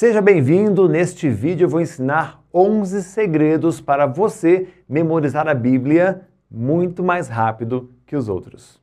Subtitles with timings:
[0.00, 0.88] Seja bem-vindo.
[0.88, 7.90] Neste vídeo eu vou ensinar 11 segredos para você memorizar a Bíblia muito mais rápido
[8.06, 8.80] que os outros.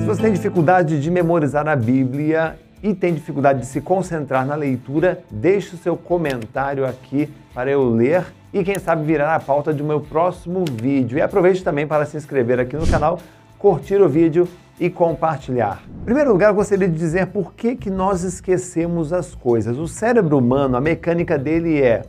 [0.00, 4.54] Se você tem dificuldade de memorizar a Bíblia e tem dificuldade de se concentrar na
[4.54, 9.72] leitura, deixe o seu comentário aqui para eu ler e quem sabe virar a pauta
[9.72, 11.18] do meu próximo vídeo.
[11.18, 13.18] E aproveite também para se inscrever aqui no canal,
[13.58, 14.48] curtir o vídeo
[14.78, 15.82] e compartilhar.
[16.00, 19.76] Em primeiro lugar, eu gostaria de dizer por que, que nós esquecemos as coisas.
[19.76, 22.02] O cérebro humano, a mecânica dele é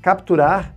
[0.00, 0.74] capturar,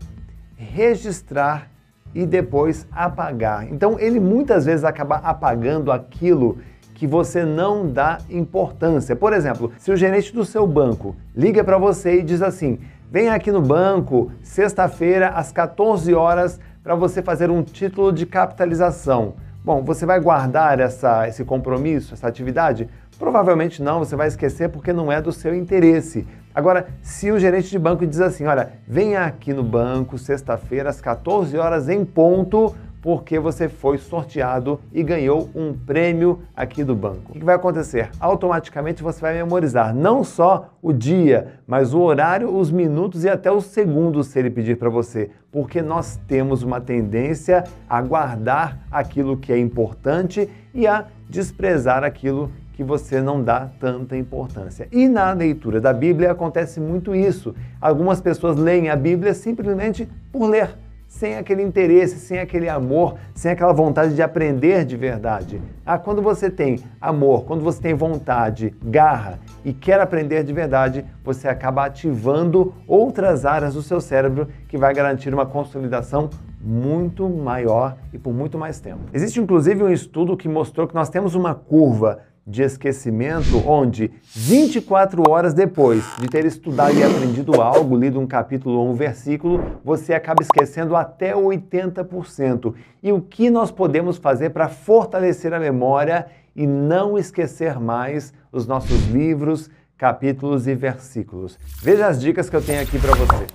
[0.57, 1.69] registrar
[2.13, 3.71] e depois apagar.
[3.71, 6.57] Então, ele muitas vezes acaba apagando aquilo
[7.03, 9.13] que você não dá importância.
[9.13, 12.79] Por exemplo, se o gerente do seu banco liga para você e diz assim:
[13.11, 19.33] Vem aqui no banco, sexta-feira, às 14 horas, para você fazer um título de capitalização.
[19.65, 22.87] Bom, você vai guardar essa, esse compromisso, essa atividade?
[23.19, 26.25] Provavelmente não, você vai esquecer porque não é do seu interesse.
[26.55, 31.01] Agora, se o gerente de banco diz assim: olha, venha aqui no banco sexta-feira às
[31.01, 32.73] 14 horas em ponto
[33.03, 37.31] porque você foi sorteado e ganhou um prêmio aqui do banco.
[37.31, 38.09] O que vai acontecer?
[38.17, 43.51] Automaticamente você vai memorizar não só o dia, mas o horário, os minutos e até
[43.51, 49.35] os segundos se ele pedir para você, porque nós temos uma tendência a guardar aquilo
[49.35, 54.87] que é importante e a desprezar aquilo que você não dá tanta importância.
[54.93, 57.53] E na leitura da Bíblia acontece muito isso.
[57.81, 60.82] Algumas pessoas leem a Bíblia simplesmente por ler
[61.13, 65.61] sem aquele interesse, sem aquele amor, sem aquela vontade de aprender de verdade.
[65.85, 71.05] Ah, quando você tem amor, quando você tem vontade, garra e quer aprender de verdade,
[71.23, 77.95] você acaba ativando outras áreas do seu cérebro que vai garantir uma consolidação muito maior
[78.11, 79.01] e por muito mais tempo.
[79.13, 85.23] Existe inclusive um estudo que mostrou que nós temos uma curva de esquecimento, onde 24
[85.29, 90.13] horas depois de ter estudado e aprendido algo, lido um capítulo ou um versículo, você
[90.13, 92.73] acaba esquecendo até 80%.
[93.01, 98.67] E o que nós podemos fazer para fortalecer a memória e não esquecer mais os
[98.67, 101.57] nossos livros, capítulos e versículos?
[101.81, 103.45] Veja as dicas que eu tenho aqui para você.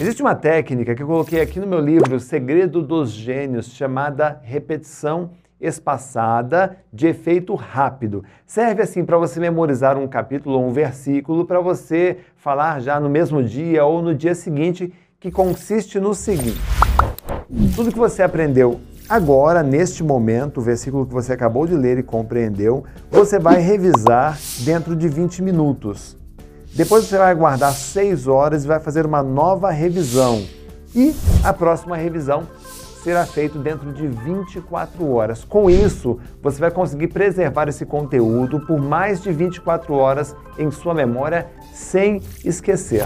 [0.00, 5.30] Existe uma técnica que eu coloquei aqui no meu livro, Segredo dos Gênios, chamada repetição
[5.60, 8.24] espaçada de efeito rápido.
[8.46, 13.08] Serve assim para você memorizar um capítulo ou um versículo para você falar já no
[13.08, 16.60] mesmo dia ou no dia seguinte, que consiste no seguinte:
[17.74, 22.02] tudo que você aprendeu agora, neste momento, o versículo que você acabou de ler e
[22.02, 26.16] compreendeu, você vai revisar dentro de 20 minutos.
[26.74, 30.44] Depois você vai aguardar 6 horas e vai fazer uma nova revisão.
[30.94, 32.44] E a próxima revisão
[33.04, 35.44] será feito dentro de 24 horas.
[35.44, 40.94] Com isso, você vai conseguir preservar esse conteúdo por mais de 24 horas em sua
[40.94, 43.04] memória sem esquecer.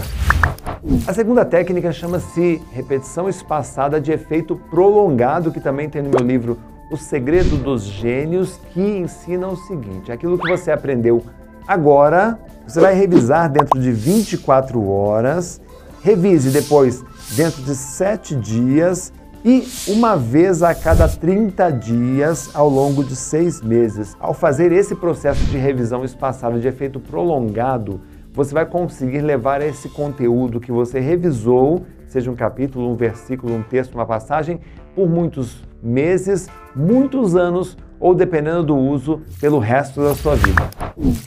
[1.05, 6.57] A segunda técnica chama-se repetição espaçada de efeito prolongado, que também tem no meu livro
[6.89, 11.21] O Segredo dos Gênios, que ensina o seguinte: aquilo que você aprendeu
[11.67, 15.59] agora, você vai revisar dentro de 24 horas,
[16.01, 17.03] revise depois
[17.35, 19.11] dentro de 7 dias
[19.43, 24.15] e uma vez a cada 30 dias ao longo de seis meses.
[24.19, 28.01] Ao fazer esse processo de revisão espaçada de efeito prolongado,
[28.33, 33.63] você vai conseguir levar esse conteúdo que você revisou, seja um capítulo, um versículo, um
[33.63, 34.59] texto, uma passagem,
[34.95, 40.69] por muitos meses, muitos anos ou dependendo do uso, pelo resto da sua vida.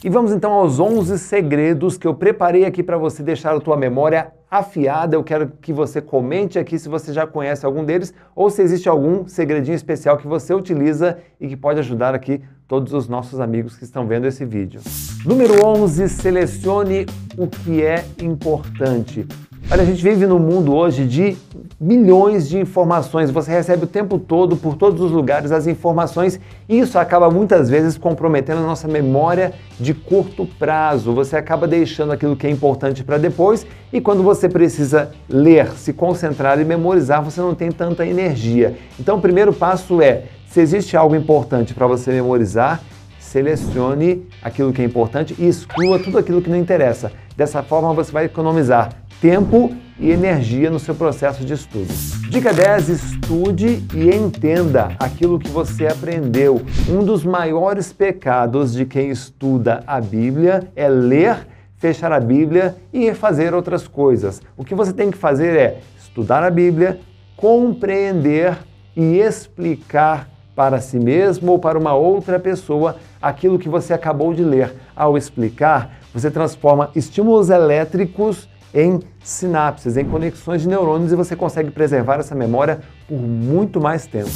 [0.03, 3.77] E vamos então aos 11 segredos que eu preparei aqui para você deixar a tua
[3.77, 5.17] memória afiada.
[5.17, 8.87] Eu quero que você comente aqui se você já conhece algum deles ou se existe
[8.87, 13.79] algum segredinho especial que você utiliza e que pode ajudar aqui todos os nossos amigos
[13.79, 14.83] que estão vendo esse vídeo.
[15.25, 17.07] Número 11, selecione
[17.39, 19.27] o que é importante.
[19.71, 21.37] Olha, a gente vive num mundo hoje de
[21.81, 23.31] milhões de informações.
[23.31, 26.39] Você recebe o tempo todo, por todos os lugares, as informações
[26.69, 31.15] e isso acaba muitas vezes comprometendo a nossa memória de curto prazo.
[31.15, 35.93] Você acaba deixando aquilo que é importante para depois e quando você precisa ler, se
[35.93, 38.77] concentrar e memorizar, você não tem tanta energia.
[39.01, 42.83] Então, o primeiro passo é: se existe algo importante para você memorizar,
[43.19, 47.11] selecione aquilo que é importante e exclua tudo aquilo que não interessa.
[47.35, 51.87] Dessa forma, você vai economizar tempo e energia no seu processo de estudo.
[52.29, 56.61] Dica 10: estude e entenda aquilo que você aprendeu.
[56.91, 61.47] Um dos maiores pecados de quem estuda a Bíblia é ler,
[61.77, 64.43] fechar a Bíblia e fazer outras coisas.
[64.57, 66.99] O que você tem que fazer é estudar a Bíblia,
[67.37, 68.59] compreender
[68.97, 74.43] e explicar para si mesmo ou para uma outra pessoa aquilo que você acabou de
[74.43, 74.75] ler.
[74.97, 81.71] Ao explicar, você transforma estímulos elétricos em sinapses, em conexões de neurônios e você consegue
[81.71, 84.31] preservar essa memória por muito mais tempo.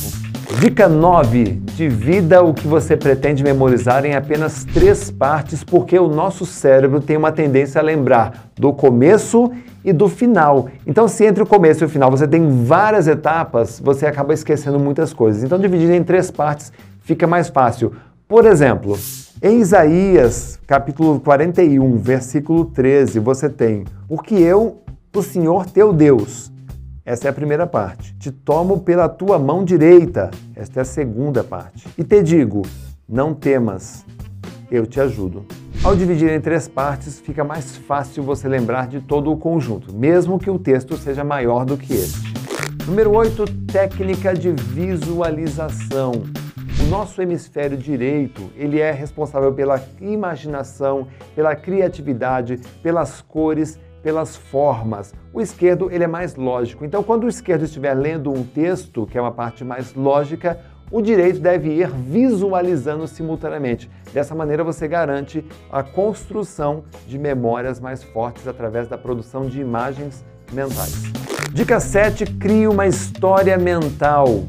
[0.61, 1.45] Dica 9.
[1.75, 7.17] Divida o que você pretende memorizar em apenas três partes, porque o nosso cérebro tem
[7.17, 9.51] uma tendência a lembrar do começo
[9.85, 10.69] e do final.
[10.87, 14.79] Então, se entre o começo e o final você tem várias etapas, você acaba esquecendo
[14.79, 15.43] muitas coisas.
[15.43, 17.93] Então, dividir em três partes fica mais fácil.
[18.29, 18.99] Por exemplo,
[19.43, 24.83] em Isaías, capítulo 41, versículo 13, você tem: Porque eu,
[25.15, 26.51] o Senhor teu Deus,
[27.05, 28.15] essa é a primeira parte.
[28.15, 30.31] Te tomo pela tua mão direita.
[30.55, 31.87] Esta é a segunda parte.
[31.99, 32.63] E te digo:
[33.07, 34.05] não temas,
[34.71, 35.45] eu te ajudo.
[35.85, 40.39] Ao dividir em três partes, fica mais fácil você lembrar de todo o conjunto, mesmo
[40.39, 42.35] que o texto seja maior do que este.
[42.87, 46.23] Número 8, técnica de visualização.
[46.79, 55.15] O nosso hemisfério direito, ele é responsável pela imaginação, pela criatividade, pelas cores, pelas formas.
[55.33, 56.85] O esquerdo ele é mais lógico.
[56.85, 61.03] Então, quando o esquerdo estiver lendo um texto, que é uma parte mais lógica, o
[61.03, 63.91] direito deve ir visualizando simultaneamente.
[64.13, 70.25] Dessa maneira, você garante a construção de memórias mais fortes através da produção de imagens
[70.53, 71.03] mentais.
[71.53, 74.45] Dica 7: crie uma história mental.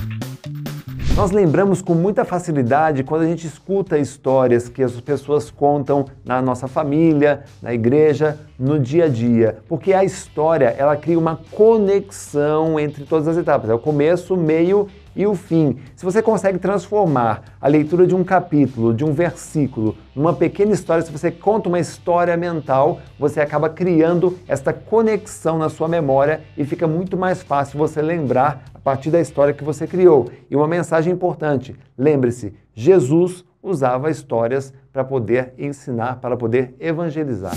[1.18, 6.44] Nós lembramos com muita facilidade quando a gente escuta histórias que as pessoas contam na
[6.44, 12.80] nossa família, na igreja, no dia a dia, porque a história ela cria uma conexão
[12.80, 14.88] entre todas as etapas, é o começo, meio
[15.18, 15.78] e o fim.
[15.96, 21.04] Se você consegue transformar a leitura de um capítulo, de um versículo, numa pequena história,
[21.04, 26.64] se você conta uma história mental, você acaba criando esta conexão na sua memória e
[26.64, 30.30] fica muito mais fácil você lembrar a partir da história que você criou.
[30.50, 37.56] E uma mensagem importante: lembre-se, Jesus usava histórias para poder ensinar, para poder evangelizar.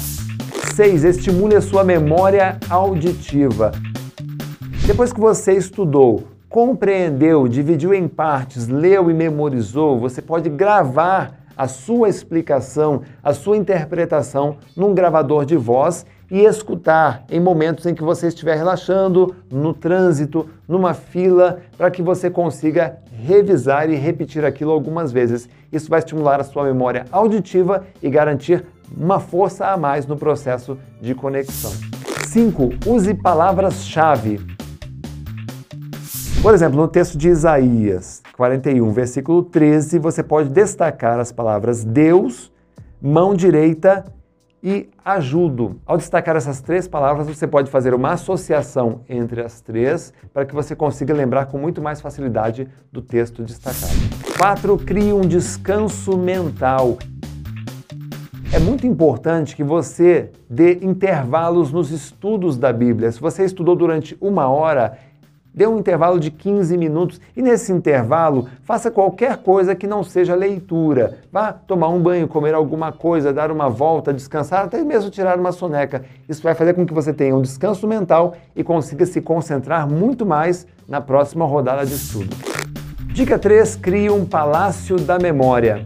[0.74, 1.04] 6.
[1.04, 3.72] Estimule a sua memória auditiva.
[4.86, 11.68] Depois que você estudou compreendeu, dividiu em partes, leu e memorizou, você pode gravar a
[11.68, 18.02] sua explicação, a sua interpretação num gravador de voz e escutar em momentos em que
[18.02, 24.72] você estiver relaxando, no trânsito, numa fila, para que você consiga revisar e repetir aquilo
[24.72, 25.48] algumas vezes.
[25.72, 28.64] Isso vai estimular a sua memória auditiva e garantir
[28.96, 31.72] uma força a mais no processo de conexão.
[32.26, 32.70] 5.
[32.86, 34.49] Use palavras-chave.
[36.42, 42.50] Por exemplo, no texto de Isaías 41, versículo 13, você pode destacar as palavras Deus,
[43.00, 44.06] mão direita
[44.62, 45.78] e ajudo.
[45.84, 50.54] Ao destacar essas três palavras, você pode fazer uma associação entre as três para que
[50.54, 53.92] você consiga lembrar com muito mais facilidade do texto destacado.
[54.38, 54.78] 4.
[54.78, 56.96] Crie um descanso mental.
[58.50, 63.12] É muito importante que você dê intervalos nos estudos da Bíblia.
[63.12, 64.98] Se você estudou durante uma hora,
[65.52, 70.34] Dê um intervalo de 15 minutos e nesse intervalo faça qualquer coisa que não seja
[70.34, 71.18] leitura.
[71.32, 75.50] Vá tomar um banho, comer alguma coisa, dar uma volta, descansar, até mesmo tirar uma
[75.50, 76.04] soneca.
[76.28, 80.24] Isso vai fazer com que você tenha um descanso mental e consiga se concentrar muito
[80.24, 82.36] mais na próxima rodada de estudo.
[83.12, 85.84] Dica 3: crie um palácio da memória.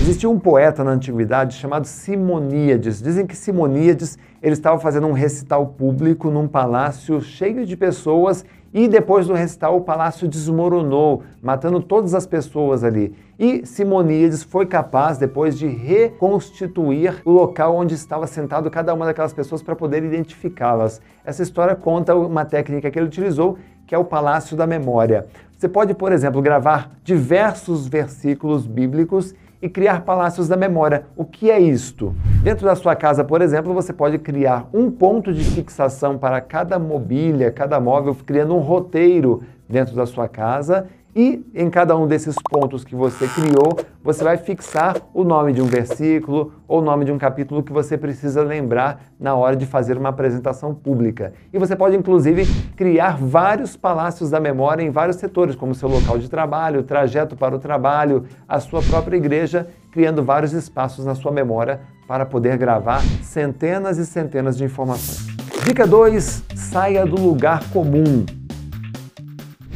[0.00, 3.00] Existia um poeta na antiguidade chamado Simoníades.
[3.00, 8.44] Dizem que Simoníades ele estava fazendo um recital público num palácio cheio de pessoas
[8.74, 13.14] e depois do recital, o palácio desmoronou, matando todas as pessoas ali.
[13.38, 19.32] E Simoníades foi capaz, depois de reconstituir o local onde estava sentado cada uma daquelas
[19.32, 21.00] pessoas para poder identificá-las.
[21.24, 25.28] Essa história conta uma técnica que ele utilizou, que é o palácio da memória.
[25.56, 31.06] Você pode, por exemplo, gravar diversos versículos bíblicos e criar palácios da memória.
[31.16, 32.14] O que é isto?
[32.42, 36.78] Dentro da sua casa, por exemplo, você pode criar um ponto de fixação para cada
[36.78, 42.34] mobília, cada móvel, criando um roteiro dentro da sua casa e em cada um desses
[42.50, 47.04] pontos que você criou, você vai fixar o nome de um versículo ou o nome
[47.04, 51.32] de um capítulo que você precisa lembrar na hora de fazer uma apresentação pública.
[51.52, 56.18] E você pode, inclusive, criar vários palácios da memória em vários setores, como seu local
[56.18, 61.30] de trabalho, trajeto para o trabalho, a sua própria igreja, criando vários espaços na sua
[61.30, 65.26] memória para poder gravar centenas e centenas de informações.
[65.64, 68.43] Dica 2: saia do lugar comum.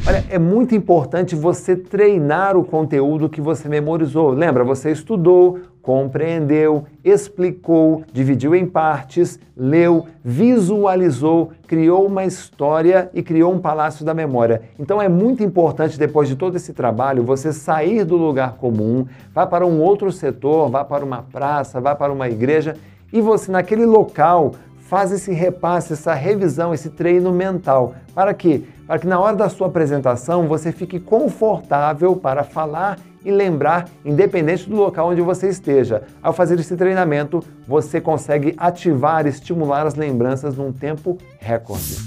[0.09, 4.31] Olha, é muito importante você treinar o conteúdo que você memorizou.
[4.31, 13.53] Lembra, você estudou, compreendeu, explicou, dividiu em partes, leu, visualizou, criou uma história e criou
[13.53, 14.63] um palácio da memória.
[14.79, 19.45] Então é muito importante, depois de todo esse trabalho, você sair do lugar comum, vá
[19.45, 22.75] para um outro setor, vá para uma praça, vá para uma igreja
[23.13, 27.93] e você, naquele local, faz esse repasse, essa revisão, esse treino mental.
[28.15, 28.63] Para quê?
[28.89, 34.67] Para que na hora da sua apresentação você fique confortável para falar e lembrar, independente
[34.67, 36.01] do local onde você esteja.
[36.23, 41.97] Ao fazer esse treinamento, você consegue ativar e estimular as lembranças num tempo recorde.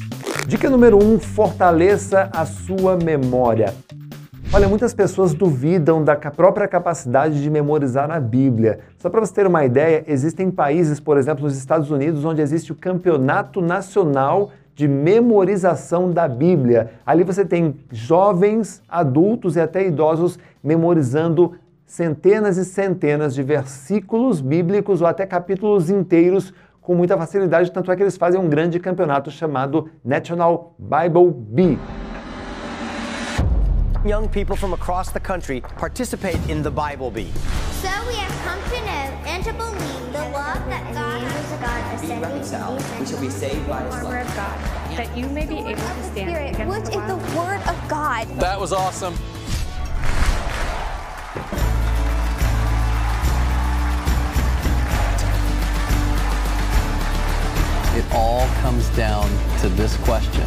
[0.49, 3.73] Dica número 1: um, fortaleça a sua memória.
[4.53, 8.81] Olha, muitas pessoas duvidam da própria capacidade de memorizar a Bíblia.
[8.99, 12.73] Só para você ter uma ideia, existem países, por exemplo, nos Estados Unidos, onde existe
[12.73, 16.93] o Campeonato Nacional de Memorização da Bíblia.
[17.05, 21.55] Ali você tem jovens, adultos e até idosos memorizando
[21.87, 27.97] centenas e centenas de versículos bíblicos ou até capítulos inteiros com muita facilidade, tanto é
[27.97, 31.79] que eles fazem um grande campeonato chamado National Bible Bee.
[34.05, 37.31] young people from across the country participate in the Bible Bee.
[37.81, 41.22] So we have come to know and to believe the love that God
[42.23, 42.83] reconciled.
[43.01, 44.05] We shall be saved by His love.
[44.05, 44.59] of God,
[44.97, 48.29] that you may be able to stand Spirit, against which is the Word of God.
[48.39, 49.15] That was awesome.
[57.95, 59.29] It all comes down
[59.61, 60.45] to this question.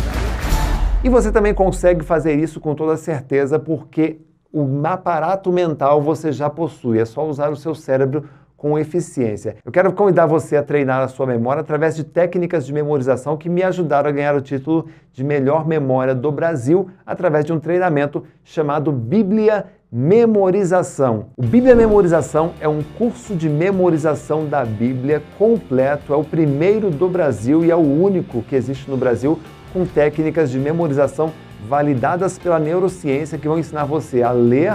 [1.04, 4.20] E você também consegue fazer isso com toda certeza porque
[4.52, 8.28] o aparato mental você já possui, é só usar o seu cérebro
[8.66, 9.58] com eficiência.
[9.64, 13.48] Eu quero convidar você a treinar a sua memória através de técnicas de memorização que
[13.48, 18.24] me ajudaram a ganhar o título de melhor memória do Brasil através de um treinamento
[18.44, 21.28] chamado Bíblia Memorização.
[21.38, 27.08] O Bíblia Memorização é um curso de memorização da Bíblia completo, é o primeiro do
[27.08, 29.40] Brasil e é o único que existe no Brasil
[29.72, 31.32] com técnicas de memorização
[31.70, 34.74] validadas pela neurociência que vão ensinar você a ler,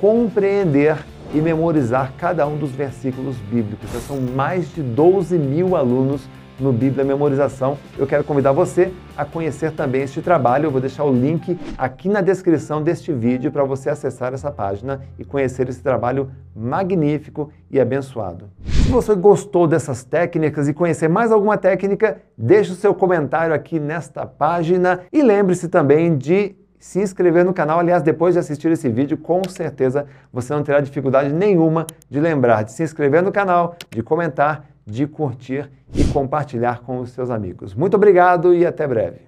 [0.00, 0.96] compreender
[1.34, 3.90] e memorizar cada um dos versículos bíblicos.
[3.92, 6.28] Já são mais de 12 mil alunos
[6.60, 7.78] no Bíblia Memorização.
[7.96, 10.66] Eu quero convidar você a conhecer também este trabalho.
[10.66, 15.00] Eu vou deixar o link aqui na descrição deste vídeo para você acessar essa página
[15.18, 18.50] e conhecer esse trabalho magnífico e abençoado.
[18.64, 23.78] Se você gostou dessas técnicas e conhecer mais alguma técnica, deixe o seu comentário aqui
[23.78, 27.78] nesta página e lembre-se também de se inscrever no canal.
[27.78, 32.62] Aliás, depois de assistir esse vídeo, com certeza você não terá dificuldade nenhuma de lembrar
[32.64, 37.74] de se inscrever no canal, de comentar de curtir e compartilhar com os seus amigos.
[37.74, 39.27] Muito obrigado e até breve.